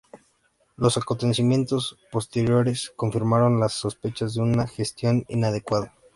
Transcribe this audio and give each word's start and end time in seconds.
Los 0.77 0.97
acontecimientos 0.97 1.95
posteriores 2.11 2.91
confirmaron 2.95 3.59
las 3.59 3.73
sospechas 3.73 4.33
de 4.33 4.41
una 4.41 4.65
gestión 4.65 5.25
inadecuada. 5.27 5.93